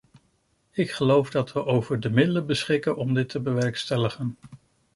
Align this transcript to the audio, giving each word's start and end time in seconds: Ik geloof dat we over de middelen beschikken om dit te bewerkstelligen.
Ik 0.71 0.91
geloof 0.91 1.29
dat 1.31 1.53
we 1.53 1.65
over 1.65 1.99
de 1.99 2.09
middelen 2.09 2.45
beschikken 2.45 2.95
om 2.95 3.13
dit 3.13 3.29
te 3.29 3.39
bewerkstelligen. 3.39 4.37